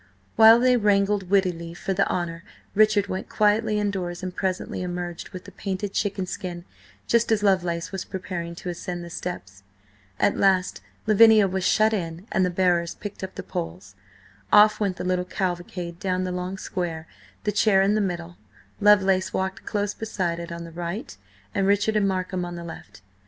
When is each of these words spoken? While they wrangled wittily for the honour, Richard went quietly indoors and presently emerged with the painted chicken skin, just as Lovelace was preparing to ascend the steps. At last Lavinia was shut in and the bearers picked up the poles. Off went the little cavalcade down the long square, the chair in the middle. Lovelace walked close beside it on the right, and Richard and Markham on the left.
While 0.35 0.59
they 0.59 0.77
wrangled 0.77 1.29
wittily 1.29 1.75
for 1.75 1.93
the 1.93 2.09
honour, 2.09 2.43
Richard 2.73 3.05
went 3.05 3.29
quietly 3.29 3.77
indoors 3.79 4.23
and 4.23 4.35
presently 4.35 4.81
emerged 4.81 5.29
with 5.29 5.43
the 5.45 5.51
painted 5.51 5.93
chicken 5.93 6.25
skin, 6.25 6.65
just 7.05 7.31
as 7.31 7.43
Lovelace 7.43 7.91
was 7.91 8.03
preparing 8.03 8.55
to 8.55 8.69
ascend 8.69 9.03
the 9.03 9.11
steps. 9.11 9.61
At 10.19 10.35
last 10.37 10.81
Lavinia 11.05 11.47
was 11.47 11.63
shut 11.63 11.93
in 11.93 12.25
and 12.31 12.43
the 12.43 12.49
bearers 12.49 12.95
picked 12.95 13.23
up 13.23 13.35
the 13.35 13.43
poles. 13.43 13.93
Off 14.51 14.79
went 14.79 14.97
the 14.97 15.03
little 15.05 15.23
cavalcade 15.23 15.99
down 15.99 16.23
the 16.23 16.31
long 16.31 16.57
square, 16.57 17.05
the 17.43 17.51
chair 17.51 17.83
in 17.83 17.93
the 17.93 18.01
middle. 18.01 18.37
Lovelace 18.79 19.33
walked 19.33 19.67
close 19.67 19.93
beside 19.93 20.39
it 20.39 20.51
on 20.51 20.63
the 20.63 20.71
right, 20.71 21.15
and 21.53 21.67
Richard 21.67 21.95
and 21.95 22.07
Markham 22.07 22.43
on 22.43 22.55
the 22.55 22.63
left. 22.63 23.01